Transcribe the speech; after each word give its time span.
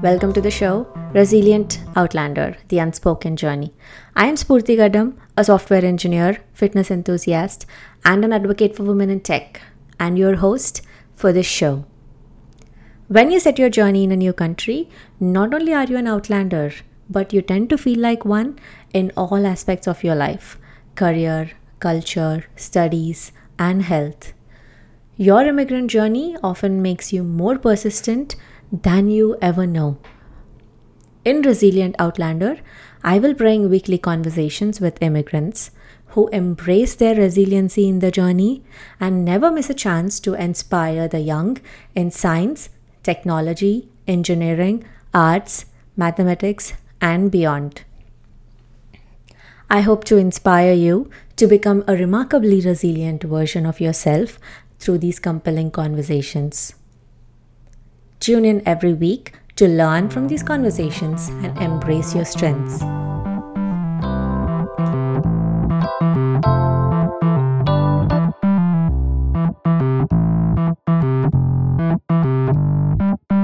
welcome 0.00 0.32
to 0.32 0.40
the 0.40 0.50
show 0.50 0.86
Resilient 1.12 1.80
Outlander 1.96 2.56
The 2.68 2.78
Unspoken 2.78 3.36
Journey. 3.36 3.74
I 4.16 4.24
am 4.24 4.36
Spurti 4.36 4.74
Gadam, 4.74 5.18
a 5.36 5.44
software 5.44 5.84
engineer, 5.84 6.42
fitness 6.54 6.90
enthusiast, 6.90 7.66
and 8.06 8.24
an 8.24 8.32
advocate 8.32 8.74
for 8.74 8.84
women 8.84 9.10
in 9.10 9.20
tech, 9.20 9.60
and 10.00 10.16
your 10.16 10.36
host 10.36 10.80
for 11.14 11.30
this 11.30 11.44
show. 11.44 11.84
When 13.08 13.30
you 13.30 13.38
set 13.38 13.58
your 13.58 13.68
journey 13.68 14.02
in 14.02 14.12
a 14.12 14.16
new 14.16 14.32
country, 14.32 14.88
not 15.20 15.52
only 15.52 15.74
are 15.74 15.84
you 15.84 15.98
an 15.98 16.06
outlander, 16.06 16.72
but 17.10 17.34
you 17.34 17.42
tend 17.42 17.68
to 17.68 17.76
feel 17.76 18.00
like 18.00 18.24
one 18.24 18.58
in 18.94 19.12
all 19.14 19.46
aspects 19.46 19.86
of 19.86 20.04
your 20.04 20.14
life 20.14 20.58
career, 20.94 21.50
culture, 21.80 22.46
studies, 22.56 23.30
and 23.58 23.82
health. 23.82 24.32
Your 25.18 25.44
immigrant 25.44 25.90
journey 25.90 26.34
often 26.42 26.80
makes 26.80 27.12
you 27.12 27.22
more 27.22 27.58
persistent 27.58 28.36
than 28.72 29.10
you 29.10 29.36
ever 29.40 29.66
know. 29.66 29.98
In 31.24 31.42
Resilient 31.42 31.96
Outlander, 31.98 32.58
I 33.02 33.18
will 33.18 33.34
bring 33.34 33.68
weekly 33.68 33.98
conversations 33.98 34.80
with 34.80 35.02
immigrants 35.02 35.70
who 36.08 36.28
embrace 36.28 36.94
their 36.94 37.14
resiliency 37.14 37.88
in 37.88 37.98
the 37.98 38.10
journey 38.10 38.62
and 38.98 39.24
never 39.24 39.50
miss 39.50 39.68
a 39.68 39.74
chance 39.74 40.18
to 40.20 40.34
inspire 40.34 41.08
the 41.08 41.20
young 41.20 41.58
in 41.94 42.10
science, 42.10 42.70
technology, 43.02 43.88
engineering, 44.08 44.84
arts, 45.12 45.66
mathematics, 45.96 46.72
and 47.00 47.30
beyond. 47.30 47.82
I 49.68 49.80
hope 49.80 50.04
to 50.04 50.16
inspire 50.16 50.72
you 50.72 51.10
to 51.36 51.46
become 51.46 51.82
a 51.86 51.96
remarkably 51.96 52.60
resilient 52.60 53.24
version 53.24 53.66
of 53.66 53.80
yourself 53.80 54.38
through 54.78 54.98
these 54.98 55.18
compelling 55.18 55.70
conversations. 55.70 56.74
Tune 58.26 58.44
in 58.44 58.60
every 58.66 58.92
week 58.92 59.34
to 59.54 59.68
learn 59.68 60.10
from 60.10 60.26
these 60.26 60.42
conversations 60.42 61.28
and 61.28 61.56
embrace 61.58 62.12
your 62.12 62.24
strengths. 62.24 62.82